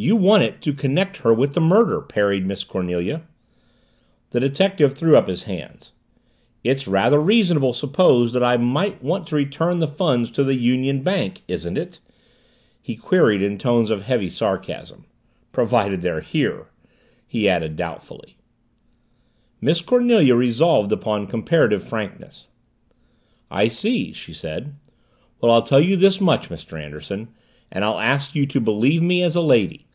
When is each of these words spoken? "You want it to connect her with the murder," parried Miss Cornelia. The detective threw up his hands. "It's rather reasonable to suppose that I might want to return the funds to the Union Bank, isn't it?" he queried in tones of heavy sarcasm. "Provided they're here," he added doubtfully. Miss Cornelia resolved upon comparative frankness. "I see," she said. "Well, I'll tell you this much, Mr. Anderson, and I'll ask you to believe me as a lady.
"You 0.00 0.14
want 0.14 0.44
it 0.44 0.62
to 0.62 0.72
connect 0.72 1.16
her 1.22 1.34
with 1.34 1.54
the 1.54 1.60
murder," 1.60 2.00
parried 2.00 2.46
Miss 2.46 2.62
Cornelia. 2.62 3.22
The 4.30 4.38
detective 4.38 4.94
threw 4.94 5.16
up 5.16 5.26
his 5.26 5.42
hands. 5.42 5.90
"It's 6.62 6.86
rather 6.86 7.18
reasonable 7.18 7.72
to 7.72 7.78
suppose 7.80 8.32
that 8.32 8.42
I 8.44 8.58
might 8.58 9.02
want 9.02 9.26
to 9.26 9.34
return 9.34 9.80
the 9.80 9.88
funds 9.88 10.30
to 10.30 10.44
the 10.44 10.54
Union 10.54 11.02
Bank, 11.02 11.40
isn't 11.48 11.76
it?" 11.76 11.98
he 12.80 12.94
queried 12.94 13.42
in 13.42 13.58
tones 13.58 13.90
of 13.90 14.02
heavy 14.02 14.30
sarcasm. 14.30 15.04
"Provided 15.50 16.02
they're 16.02 16.20
here," 16.20 16.68
he 17.26 17.48
added 17.48 17.74
doubtfully. 17.74 18.36
Miss 19.60 19.80
Cornelia 19.80 20.36
resolved 20.36 20.92
upon 20.92 21.26
comparative 21.26 21.82
frankness. 21.82 22.46
"I 23.50 23.66
see," 23.66 24.12
she 24.12 24.32
said. 24.32 24.76
"Well, 25.40 25.50
I'll 25.50 25.62
tell 25.62 25.80
you 25.80 25.96
this 25.96 26.20
much, 26.20 26.50
Mr. 26.50 26.80
Anderson, 26.80 27.30
and 27.72 27.82
I'll 27.84 27.98
ask 27.98 28.36
you 28.36 28.46
to 28.46 28.60
believe 28.60 29.02
me 29.02 29.24
as 29.24 29.34
a 29.34 29.40
lady. 29.40 29.86